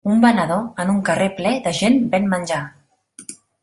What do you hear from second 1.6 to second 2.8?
de gent ven menjar.